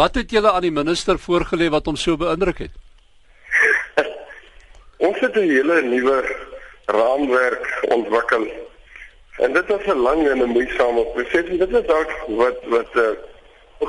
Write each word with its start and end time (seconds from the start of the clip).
Wat 0.00 0.14
het 0.14 0.30
julle 0.32 0.50
aan 0.50 0.64
die 0.64 0.72
minister 0.72 1.18
voorgelê 1.20 1.66
wat 1.68 1.88
hom 1.90 1.96
so 2.00 2.16
beïndruk 2.16 2.62
het? 2.64 2.76
Ons 5.06 5.18
het 5.20 5.34
'n 5.36 5.50
hele 5.50 5.82
nuwe 5.82 6.18
raamwerk 6.86 7.66
ontwikkel. 7.96 8.46
En 9.44 9.52
dit 9.52 9.66
was 9.72 9.84
'n 9.84 10.00
lang 10.06 10.22
en 10.28 10.40
'n 10.42 10.54
moeisame 10.56 11.04
proses. 11.12 11.52
Dit 11.58 11.74
is 11.80 11.86
dalk 11.92 12.10
wat 12.40 12.58
wat 12.76 12.90
uh, 12.94 13.10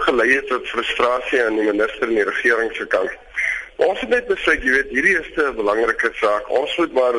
gelei 0.05 0.29
het 0.35 0.47
tot 0.47 0.67
frustrasie 0.67 1.43
aan 1.45 1.55
die 1.55 1.71
minister 1.71 2.07
en 2.07 2.15
die 2.19 2.29
regering 2.33 2.75
se 2.75 2.85
kant. 2.87 3.11
Ons 3.75 3.99
het 3.99 4.09
net 4.09 4.27
besluit, 4.27 4.63
jy 4.63 4.71
weet, 4.71 4.89
hierdie 4.89 5.19
is 5.19 5.31
'n 5.35 5.55
belangrike 5.55 6.11
saak. 6.13 6.49
Ons 6.49 6.77
moet 6.77 6.93
maar 6.93 7.17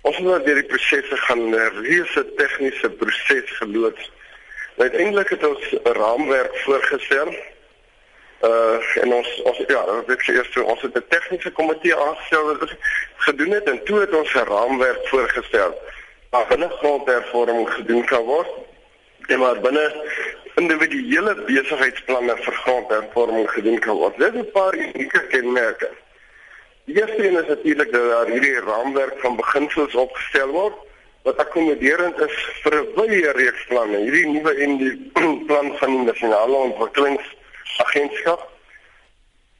ons 0.00 0.18
moet 0.18 0.30
maar 0.30 0.44
deur 0.44 0.60
die 0.60 0.72
prosesse 0.72 1.16
gaan, 1.16 1.48
'n 1.50 1.70
reuse 1.80 2.34
tegniese 2.36 2.90
proses 2.90 3.50
geloods. 3.60 4.10
Uiteindelik 4.76 5.28
het 5.28 5.46
ons 5.46 5.64
'n 5.72 5.92
raamwerk 5.92 6.56
voorgestel 6.56 7.32
uh 8.42 9.02
en 9.02 9.12
ons 9.12 9.42
ons 9.42 9.58
ja, 9.66 9.84
dit 10.06 10.20
is 10.20 10.28
eers 10.28 10.50
toe 10.50 10.64
ons 10.64 10.82
het 10.82 10.96
'n 10.96 11.04
tegniese 11.08 11.50
komitee 11.50 11.96
aangestel 11.96 12.46
wat 12.46 12.74
gedoen 13.16 13.50
het 13.50 13.68
en 13.68 13.84
toe 13.84 14.00
het 14.00 14.14
ons 14.14 14.34
'n 14.34 14.48
raamwerk 14.48 15.08
voorgestel 15.08 15.74
waar 16.30 16.46
binne 16.48 16.68
grondhervorming 16.68 17.70
gedoen 17.70 18.04
kan 18.04 18.24
word 18.24 18.48
en 19.26 19.38
maar 19.38 19.60
binne 19.60 19.86
individuele 20.54 21.34
besigheidsplanne 21.46 22.36
vir 22.36 22.54
grondhervorming 22.64 23.50
gedoen 23.50 23.78
kan 23.78 23.96
word. 23.96 24.18
Dit 24.18 24.34
is 24.34 24.40
'n 24.40 24.50
paar 24.52 24.74
unieke 24.74 25.26
kenmerke. 25.26 25.90
Die 26.84 26.96
eerste 27.00 27.28
een 27.28 27.40
is 27.42 27.48
natuurlik 27.48 27.92
dat 27.92 28.10
daar 28.10 28.26
hierdie 28.26 28.60
raamwerk 28.60 29.20
van 29.20 29.36
beginsels 29.36 29.94
opgestel 29.94 30.48
word 30.48 30.74
wat 31.22 31.36
akkommoderend 31.36 32.20
is 32.20 32.36
vir 32.62 32.74
'n 32.74 32.86
wye 32.94 33.32
reeks 33.32 33.64
planne. 33.68 33.96
Hierdie 33.96 34.26
nuwe 34.26 34.54
en 34.54 34.76
die 34.78 35.10
plan 35.48 35.76
van 35.76 35.90
die 35.96 36.06
nasionale 36.12 36.56
ontwikkelings 36.56 37.36
agentskap. 37.84 38.46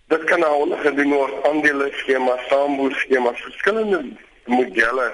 Dit 0.08 0.24
kan 0.24 0.40
nou 0.40 0.76
gedoen 0.82 1.12
word 1.12 1.44
aandele 1.48 1.90
skema, 2.00 2.38
saamboer 2.48 2.94
skema, 3.04 3.34
verskillende 3.36 4.00
modelle 4.48 5.08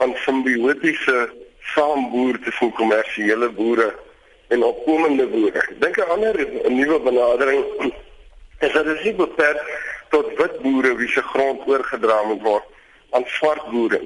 van 0.00 0.14
simbiotiese 0.24 1.30
saamboer 1.74 2.38
tussen 2.44 2.72
kommersiële 2.72 3.50
boere 3.54 3.90
en 4.48 4.64
opkomende 4.66 5.26
boere. 5.30 5.62
Dink 5.78 5.96
'n 5.96 6.10
ander 6.10 6.34
'n 6.40 6.74
nuwe 6.74 6.98
benadering 7.00 7.64
is 8.66 8.72
dat 8.72 8.84
dit 8.84 9.04
nie 9.04 9.14
beperk 9.14 9.66
tot 10.10 10.34
wit 10.36 10.58
boere 10.62 10.96
wie 10.96 11.08
se 11.08 11.22
grond 11.22 11.60
oorgedra 11.66 12.22
moet 12.22 12.42
word 12.42 12.66
aan 13.10 13.24
swart 13.26 13.70
boere. 13.70 14.00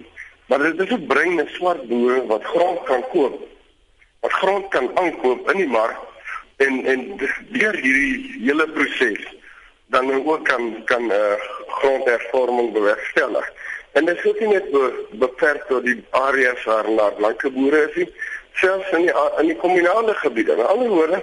Maar 0.47 0.59
dit 0.59 0.81
is 0.81 0.93
'n 0.97 1.07
brein 1.07 1.41
en 1.41 1.51
swart 1.57 1.89
boere 1.89 2.27
wat 2.27 2.45
grond 2.45 2.83
kan 2.83 3.05
koop. 3.13 3.41
Wat 4.21 4.33
grond 4.33 4.69
kan 4.69 4.91
aankoop 4.99 5.51
in 5.51 5.57
die 5.57 5.73
mark 5.79 5.97
en 6.57 6.85
en 6.87 7.17
deur 7.49 7.75
hierdie 7.75 8.41
hele 8.45 8.67
proses 8.77 9.25
dan 9.87 10.11
ook 10.13 10.45
kan 10.45 10.85
kan 10.85 11.07
'n 11.07 11.11
uh, 11.11 11.35
grondhervorming 11.69 12.73
bewerkstellig. 12.73 13.53
En 13.93 14.05
dit 14.05 14.25
is 14.25 14.39
nie 14.39 14.49
net 14.49 14.71
be, 14.71 15.07
beperk 15.11 15.63
tot 15.69 15.85
die 15.85 16.05
areas 16.11 16.65
waar 16.65 16.87
daar 16.97 17.13
blanke 17.13 17.51
boere 17.51 17.89
is 17.89 17.95
nie, 17.95 18.13
selfs 18.53 18.91
in 18.91 19.07
die 19.07 19.15
in 19.39 19.47
die 19.47 19.57
kommunale 19.57 20.15
gebiede. 20.15 20.53
In 20.53 20.67
ander 20.67 20.89
woorde, 20.89 21.23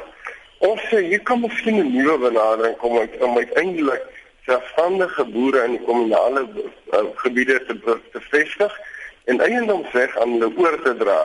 ons 0.58 0.82
sê 0.90 1.02
hier 1.04 1.22
kan 1.22 1.40
miskien 1.40 1.80
'n 1.80 1.92
nuwe 1.96 2.18
benadering 2.18 2.78
kom 2.78 2.98
om 3.20 3.38
uiteindelik 3.38 4.02
selfstandige 4.46 5.26
boere 5.26 5.64
in 5.64 5.72
die 5.72 5.86
kommunale 5.86 6.48
uh, 6.94 7.00
gebiede 7.16 7.66
te 7.66 8.00
te 8.12 8.22
vestig 8.30 8.80
en 9.24 9.40
eiendomsreg 9.40 10.18
aan 10.18 10.32
hulle 10.32 10.52
oor 10.58 10.82
te 10.82 10.96
dra 10.98 11.20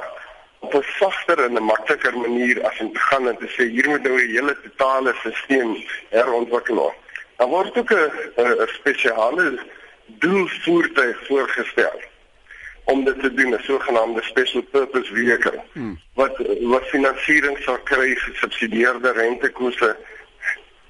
op 0.59 0.75
'n 0.75 0.85
sagter 0.99 1.39
en 1.45 1.53
'n 1.53 1.63
makliker 1.63 2.19
manier 2.19 2.67
as 2.67 2.79
om 2.79 2.93
te 2.93 3.01
gaan 3.01 3.29
en 3.29 3.37
te 3.37 3.49
sê 3.49 3.63
hier 3.71 3.89
moet 3.89 4.03
nou 4.03 4.23
'n 4.23 4.31
hele 4.31 4.57
totale 4.63 5.15
stelsel 5.19 5.77
herontwikkel. 6.09 6.95
Daar 7.37 7.49
word 7.49 7.79
ook 7.79 7.91
'n 7.93 8.67
spesiale 8.67 9.59
doelvoertuig 10.07 11.27
voorgestel 11.27 12.01
om 12.85 13.05
dit 13.05 13.21
te 13.21 13.35
doen, 13.35 13.55
'n 13.55 13.63
sogenaamde 13.63 14.23
special 14.23 14.63
purpose 14.63 15.15
vehicle. 15.15 15.63
Hmm. 15.73 16.01
Wat 16.15 16.37
wat 16.61 16.85
finansiering 16.85 17.59
sal 17.59 17.79
kry 17.79 18.15
gesubsidieerde 18.15 19.13
rentekoerse. 19.13 19.97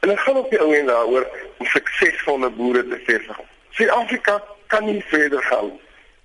En 0.00 0.08
dit 0.08 0.20
gaan 0.20 0.36
op 0.36 0.50
die 0.50 0.60
ou 0.60 0.74
en 0.74 0.86
daaroor 0.86 1.26
om 1.58 1.66
suksesvolle 1.66 2.50
boere 2.50 2.88
te 2.88 3.00
vestig. 3.04 3.40
Suid-Afrika 3.70 4.42
kan 4.66 4.84
nie 4.84 5.04
verder 5.06 5.42
gaan 5.42 5.70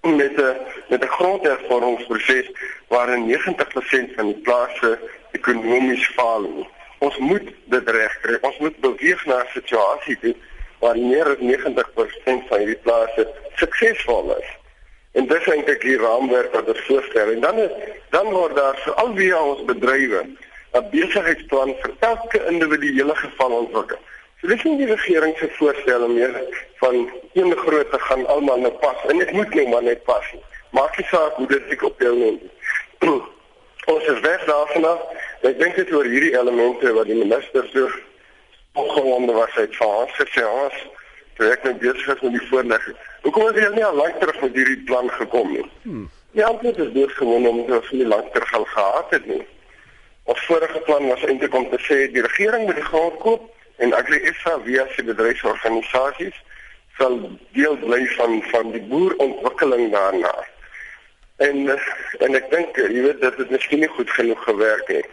met 0.02 0.36
'n 0.36 0.58
met 0.90 1.04
'n 1.04 1.08
grondhervormingsproses 1.08 2.52
waarin 2.88 3.26
90% 3.26 4.10
van 4.16 4.26
die 4.26 4.42
plase 4.44 5.00
ekonomies 5.32 6.08
faal. 6.08 6.68
Ons 6.98 7.18
moet 7.18 7.48
dit 7.66 7.90
regkry. 7.90 8.38
Ons 8.42 8.58
moet 8.58 8.80
beweeg 8.80 9.26
na 9.26 9.38
'n 9.42 9.48
situasie 9.54 10.20
toe 10.20 10.36
waar 10.80 10.98
meer 10.98 11.26
as 11.26 11.40
90% 11.40 12.48
van 12.48 12.58
hierdie 12.58 12.82
plase 12.84 13.28
suksesvol 13.56 14.38
is. 14.38 14.50
En 15.12 15.28
dis 15.28 15.48
eintlik 15.48 15.82
die 15.82 15.98
raamwerk 15.98 16.54
wat 16.54 16.78
voorstel. 16.78 17.32
En 17.32 17.40
dan 17.40 17.58
is, 17.58 17.72
dan 18.10 18.30
word 18.30 18.56
daar 18.56 18.78
vir 18.78 18.94
al 18.94 19.14
wie 19.14 19.38
ons 19.38 19.66
bedrywe 19.66 20.26
'n 20.74 20.90
besigheidsplan 20.92 21.76
vir 21.82 21.94
elke 22.00 22.46
individuele 22.46 23.16
geval 23.16 23.52
ontwikkel. 23.52 24.00
So 24.42 24.50
dis 24.50 24.64
nie 24.66 24.80
die 24.80 24.88
regering 24.90 25.36
se 25.38 25.48
voorstel 25.54 26.04
om 26.04 26.16
meer 26.18 26.32
van 26.80 26.96
een 27.34 27.52
groot 27.58 27.92
te 27.92 28.00
gaan 28.00 28.26
almal 28.26 28.64
nou 28.64 28.72
pas 28.82 29.04
en 29.08 29.20
dit 29.22 29.32
moet 29.38 29.54
nou 29.54 29.68
maar 29.70 29.84
net 29.84 30.02
pas. 30.04 30.32
Maak 30.74 30.98
nie 30.98 31.06
saak 31.12 31.38
hoe 31.38 31.46
dit 31.52 31.76
ek 31.76 31.84
op 31.86 32.02
jou 32.02 32.14
neem. 32.18 32.40
Ons 33.94 34.08
is 34.14 34.24
weg 34.26 34.46
daarvan 34.50 34.88
af. 34.94 35.04
Ek 35.46 35.60
dink 35.62 35.78
dit 35.78 35.94
oor 35.94 36.10
hierdie 36.10 36.34
elemente 36.34 36.94
wat 36.98 37.12
die 37.12 37.20
minister 37.20 37.70
so 37.70 37.86
opgewonde 38.82 39.38
was 39.38 39.62
uit 39.62 39.78
van 39.78 39.94
ons 40.02 40.18
gesê 40.24 40.48
ons 40.48 40.82
trek 41.38 41.70
net 41.70 41.80
besig 41.86 42.10
is 42.16 42.26
met 42.26 42.36
die 42.40 42.44
voorlegging. 42.50 42.98
Hoekom 43.22 43.48
het 43.52 43.62
jy 43.62 43.72
nie 43.78 43.86
al 43.86 44.02
lank 44.02 44.20
terug 44.24 44.42
met 44.42 44.58
hierdie 44.58 44.82
plan 44.90 45.10
gekom 45.22 45.54
nie? 45.54 45.70
Hmm. 45.86 46.10
Ja, 46.34 46.50
dit 46.66 46.78
is 46.82 46.94
doodgewoon 46.98 47.48
om 47.48 47.64
dit 47.68 47.90
vir 47.94 48.06
lank 48.10 48.34
terug 48.34 48.54
al 48.58 48.70
gehad 48.74 49.18
het 49.20 49.26
nie. 49.36 49.42
Ons 50.34 50.46
vorige 50.50 50.86
plan 50.90 51.10
was 51.14 51.30
eintlik 51.30 51.54
om 51.54 51.70
te 51.70 51.82
sê 51.86 52.08
die 52.10 52.26
regering 52.26 52.66
moet 52.66 52.82
die 52.82 52.90
grond 52.90 53.22
koop 53.22 53.50
en 53.82 53.94
AgriSA 53.98 54.58
via 54.66 54.86
sy 54.94 55.04
bedryfsorganisasies 55.08 56.38
sal 56.98 57.18
deel 57.58 57.78
bly 57.82 58.02
van 58.18 58.42
van 58.52 58.74
die 58.76 58.84
boerontwikkeling 58.92 59.90
daarna. 59.94 60.34
En 61.42 61.72
en 62.26 62.38
ek 62.38 62.52
dink 62.52 62.78
jy 62.78 63.02
weet 63.08 63.24
dat 63.26 63.40
dit 63.42 63.50
miskien 63.50 63.82
nie 63.82 63.90
goed 63.96 64.12
genoeg 64.18 64.44
gewerk 64.44 64.92
het. 64.94 65.10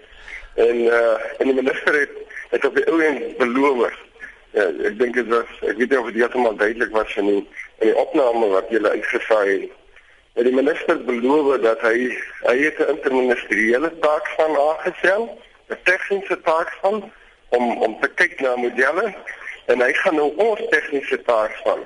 En 0.60 0.84
uh 0.84 1.16
en 1.38 1.50
die 1.50 1.56
minister 1.60 2.00
het 2.00 2.14
het 2.50 2.64
op 2.68 2.76
die 2.76 2.84
ou 2.92 3.00
en 3.04 3.18
beloof. 3.40 3.96
Ja, 4.56 4.68
ek 4.90 4.98
dink 5.00 5.16
dit 5.16 5.28
was 5.32 5.50
ek 5.64 5.80
weet 5.80 5.90
nie 5.90 6.00
of 6.00 6.10
dit 6.12 6.20
heeltemal 6.20 6.56
duidelik 6.60 6.92
was 6.92 7.16
in 7.16 7.32
die 7.32 7.42
in 7.78 7.92
die 7.92 7.96
opname 8.04 8.52
wat 8.52 8.72
jy 8.74 8.82
uitgesaai 8.84 9.52
het. 9.52 9.76
En 10.38 10.44
die 10.44 10.54
minister 10.54 11.00
beloof 11.08 11.62
dat 11.64 11.80
hy 11.88 12.10
hy 12.44 12.56
het 12.66 12.84
'n 12.84 12.92
interministeriële 12.96 13.92
taak 14.04 14.28
van 14.36 14.60
aangestel, 14.68 15.30
'n 15.72 15.80
tegniese 15.84 16.40
taak 16.44 16.76
van 16.82 17.08
om 17.48 17.82
om 17.82 18.00
te 18.00 18.08
kyk 18.20 18.40
na 18.40 18.56
modelle 18.56 19.14
en 19.66 19.82
hy 19.84 19.92
gaan 20.02 20.16
nou 20.20 20.30
ons 20.36 20.60
tegniese 20.72 21.22
taak 21.28 21.54
van 21.64 21.84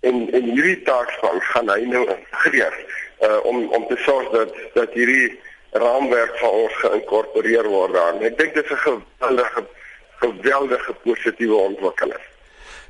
en 0.00 0.20
en 0.36 0.50
hierdie 0.50 0.82
taak 0.88 1.10
van 1.22 1.40
gaan 1.52 1.70
hy 1.72 1.80
nou 1.90 2.04
integreer 2.04 2.76
uh, 3.20 3.38
om 3.50 3.66
om 3.78 3.86
te 3.88 3.96
sorg 4.06 4.30
dat 4.34 4.54
dat 4.74 4.92
hierdie 4.98 5.32
raamwerk 5.74 6.36
van 6.38 6.50
ons 6.50 6.74
geïnkorporeer 6.82 7.66
word 7.66 7.96
daar. 7.96 8.20
Ek 8.22 8.38
dink 8.38 8.54
dit 8.54 8.64
is 8.64 8.70
'n 8.70 8.82
geweldige 8.84 9.64
geweldige 10.22 10.92
positiewe 11.02 11.54
ontwikkeling. 11.54 12.22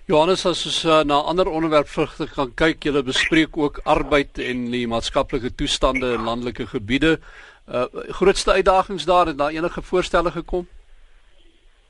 Johannes 0.07 0.45
as 0.47 0.67
ons 0.67 0.85
uh, 0.85 1.01
na 1.01 1.17
ander 1.25 1.49
onderwerpvrugte 1.49 2.29
kan 2.35 2.53
kyk, 2.55 2.85
jy 2.85 3.03
bespreek 3.03 3.57
ook 3.57 3.81
arbeid 3.85 4.39
en 4.39 4.71
die 4.71 4.87
maatskaplike 4.87 5.55
toestande 5.55 6.13
in 6.19 6.29
landelike 6.29 6.67
gebiede. 6.67 7.19
Uh 7.65 7.87
grootste 8.13 8.53
uitdagings 8.53 9.05
daar 9.05 9.27
en 9.27 9.37
daar 9.37 9.51
enige 9.51 9.83
voorstelle 9.83 10.31
gekom? 10.31 10.69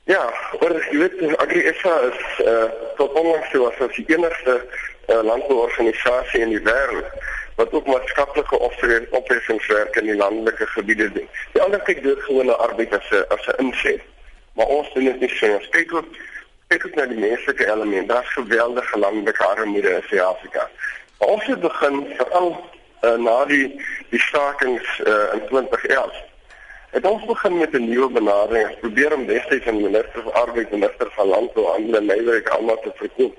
Ja, 0.05 0.33
oor 0.59 0.75
jy 0.91 0.99
weet 1.01 1.37
AgriSA 1.41 1.93
is 1.99 2.25
eh 2.43 2.49
uh, 2.51 2.65
tot 2.97 3.13
onlangs 3.17 3.49
toe 3.49 3.63
as 3.65 3.95
die 3.95 4.03
enigste 4.13 4.53
uh, 4.61 5.21
landbouorganisasie 5.23 6.41
in 6.45 6.51
die 6.53 6.61
wêreld 6.67 7.07
wat 7.55 7.73
ook 7.73 7.87
maatskaplike 7.87 8.59
optredingswerk 9.09 9.95
in 9.95 10.05
die 10.05 10.15
landelike 10.15 10.67
gebiede 10.67 11.11
doen. 11.11 11.29
Die 11.53 11.61
ander 11.61 11.81
kyk 11.87 12.03
dood 12.03 12.21
gewone 12.27 12.55
arbeid 12.67 12.93
as 12.93 13.09
'n 13.09 13.25
as 13.33 13.47
'n 13.47 13.65
inset. 13.65 14.01
Maar 14.53 14.65
ons 14.65 14.93
doen 14.93 15.09
dit 15.09 15.19
nie 15.19 15.29
so. 15.29 15.53
Ons 15.55 15.69
kyk 15.69 15.93
ook 15.93 16.09
kyk 16.67 16.85
ook 16.85 16.95
na 16.95 17.05
die 17.05 17.19
menslike 17.25 17.65
element. 17.65 18.09
Daar's 18.09 18.33
geweldige 18.33 18.99
landelike 18.99 19.43
armoede 19.43 19.89
in 19.89 20.03
Suid-Afrika. 20.07 20.69
Ons 21.17 21.45
het 21.45 21.59
begin 21.59 22.05
veral 22.17 22.51
uh, 23.01 23.17
na 23.17 23.45
die 23.45 23.81
die 24.09 24.21
stakings 24.21 24.99
uh, 24.99 25.33
in 25.33 25.41
2011 25.49 26.34
Het 26.95 27.05
ons 27.05 27.25
begin 27.25 27.57
met 27.57 27.71
'n 27.71 27.89
nuwe 27.89 28.09
benadering. 28.09 28.69
Ons 28.69 28.79
probeer 28.79 29.13
om 29.13 29.25
destyds 29.25 29.63
van 29.63 29.81
minister 29.81 30.21
van 30.23 30.33
arbeid 30.33 30.69
en 30.69 30.79
minister 30.79 31.07
van 31.11 31.27
landbou 31.27 31.65
aan 31.73 31.83
hulle 31.83 32.01
nywerk 32.01 32.49
almal 32.49 32.79
te 32.79 32.91
verkoop. 32.95 33.35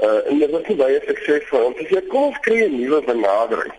Uh 0.00 0.28
en 0.28 0.38
dit 0.38 0.50
was 0.50 0.76
baie 0.76 1.00
suksesvol. 1.06 1.64
Ons 1.64 1.76
sê 1.90 2.06
kom 2.06 2.22
ons 2.22 2.38
kry 2.40 2.62
'n 2.64 2.80
nuwe 2.80 3.02
benadering 3.02 3.74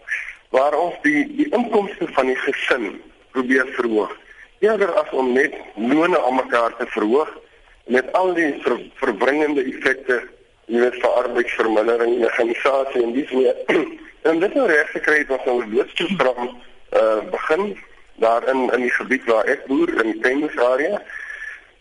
waar 0.50 0.78
ons 0.78 0.96
die 1.02 1.36
die 1.36 1.50
inkomste 1.50 2.08
van 2.08 2.26
die 2.26 2.36
gesin 2.36 3.02
probeer 3.32 3.68
verhoog. 3.68 4.14
Eerder 4.60 4.92
as 4.94 5.10
om 5.12 5.34
net 5.34 5.54
lone 5.76 6.20
aan 6.26 6.36
mekaar 6.36 6.76
te 6.78 6.86
verhoog 6.86 7.38
met 7.86 8.14
al 8.14 8.34
die 8.34 8.54
ver, 8.62 8.80
verbringende 8.94 9.64
effekte 9.64 10.22
jy 10.66 10.80
weet 10.80 11.02
vir 11.02 11.10
arbeidsvermindering, 11.10 12.20
mekanisasie 12.20 13.04
en 13.04 13.14
dis 13.14 13.32
meer. 13.32 13.56
en 14.30 14.40
dit 14.40 14.54
nou 14.54 14.68
reg 14.68 14.92
gekry 14.92 15.18
het 15.18 15.30
ons 15.30 15.46
'n 15.46 15.74
loodsprogram 15.76 16.58
uh 16.94 17.22
begin 17.32 17.78
daar 18.20 18.48
in 18.48 18.70
in 18.74 18.82
die 18.82 18.92
gebied 18.92 19.26
waar 19.26 19.46
ek 19.46 19.66
boer 19.66 19.92
in 20.04 20.20
Pennis 20.20 20.58
area. 20.58 21.02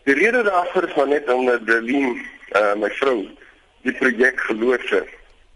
Die 0.03 0.13
rede 0.13 0.43
daarvoor 0.43 0.87
is 0.87 0.95
maar 0.95 1.07
net 1.07 1.29
omdat 1.29 1.65
die 1.67 1.81
Lien 1.81 2.25
uh 2.55 2.73
my 2.75 2.89
vrou 2.89 3.27
die 3.81 3.93
projek 3.93 4.39
geloods 4.39 4.89
het 4.89 5.09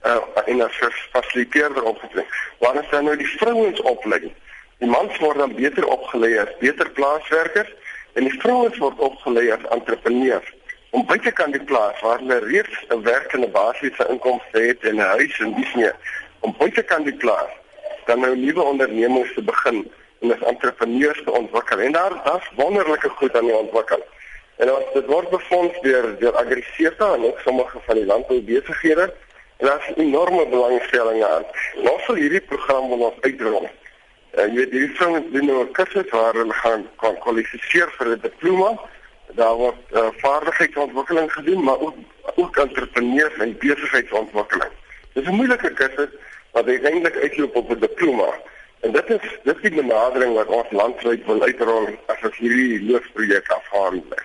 uh 0.06 0.18
en 0.46 0.62
as 0.62 0.80
fasiliteerder 1.12 1.84
opgetree. 1.84 2.26
Waar 2.60 2.76
is 2.76 2.90
dan 2.90 3.04
nou 3.04 3.18
die 3.18 3.32
vrouens 3.38 3.82
opleiding? 3.82 4.34
Die 4.78 4.90
mans 4.90 5.18
word 5.18 5.38
dan 5.38 5.56
beter 5.56 5.88
opgelei 5.88 6.38
as 6.38 6.58
beter 6.60 6.90
plaaswerkers 6.90 7.72
en 8.14 8.28
die 8.28 8.40
vrouens 8.40 8.78
word 8.78 9.00
opgelei 9.00 9.50
as 9.52 9.66
entrepreneurs. 9.70 10.54
Om 10.90 11.06
buite 11.06 11.32
kan 11.32 11.52
die 11.52 11.64
plaas 11.64 12.02
waar 12.02 12.20
hulle 12.20 12.40
reeds 12.46 12.86
'n 12.90 13.02
werkende 13.02 13.48
basiese 13.48 14.08
inkomste 14.10 14.60
het 14.60 14.84
en 14.84 14.96
'n 14.96 15.12
huis 15.18 15.40
en 15.40 15.54
dis 15.54 15.74
meer. 15.74 15.96
Om 16.40 16.56
buite 16.58 16.84
kan 16.84 17.04
die 17.04 17.18
plaas 17.18 17.54
dan 18.06 18.20
nou 18.20 18.36
nuwe 18.38 18.62
ondernemings 18.62 19.34
te 19.34 19.42
begin 19.42 19.92
en 20.24 20.34
as 20.34 20.48
entrepreneurs 20.48 21.22
te 21.24 21.32
ontwikkel. 21.32 21.80
En 21.80 21.92
daar 21.92 22.16
daar's 22.24 22.50
wonderlike 22.56 23.10
goed 23.20 23.36
aan 23.38 23.50
die 23.52 23.58
ontwikkeling. 23.58 24.10
En 24.58 24.70
as 24.76 24.88
dit 24.94 25.06
word 25.06 25.30
befonds 25.30 25.82
deur 25.82 26.16
deur 26.20 26.36
Agriseta 26.42 27.14
en 27.14 27.26
ook 27.26 27.40
sommige 27.46 27.80
van 27.86 27.96
die 27.96 28.06
landboubesighede 28.06 29.12
En 29.64 29.70
daar 29.70 29.86
is 29.88 30.04
enorme 30.04 30.48
belangstelling 30.48 31.24
aan. 31.24 31.44
Ons 31.76 32.06
wil 32.06 32.16
hierdie 32.16 32.42
program 32.42 32.88
wil 32.88 33.06
ons 33.08 33.20
uitrol. 33.22 33.70
En 34.32 34.50
jy 34.50 34.56
weet 34.58 34.74
hierdie 34.76 34.96
vrouens 34.98 35.30
doen 35.32 35.46
nou 35.46 35.60
'n 35.64 35.72
kursus 35.78 36.10
waar 36.10 36.34
hulle 36.34 36.54
gaan 36.54 36.88
kan 37.04 37.20
kwalifiseer 37.26 37.94
vir 37.98 38.08
'n 38.08 38.20
diploma. 38.22 38.72
Daar 39.40 39.56
word 39.56 39.80
uh, 39.92 40.08
vaardigheidsontwikkeling 40.18 41.32
gedoen, 41.34 41.64
maar 41.64 41.80
ook 41.80 41.96
ook 42.36 42.58
entrepreneurs 42.58 43.38
en 43.38 43.58
besigheidsontwikkeling. 43.58 44.72
Dis 45.14 45.28
'n 45.28 45.36
moeilike 45.36 45.74
kursus 45.74 46.12
wat 46.52 46.68
uiteindelik 46.68 47.16
uitloop 47.16 47.56
op 47.56 47.70
'n 47.70 47.80
diploma. 47.80 48.30
En 48.84 48.92
dit 48.92 49.10
is 49.16 49.28
dis 49.48 49.62
die 49.64 49.72
benadering 49.76 50.34
wat 50.36 50.50
ons 50.52 50.72
landwyd 50.76 51.26
wil 51.30 51.44
uitrol 51.48 51.86
as 52.12 52.24
ons 52.28 52.40
hierdie 52.44 52.82
loofprojek 52.90 53.52
afhandel. 53.56 54.24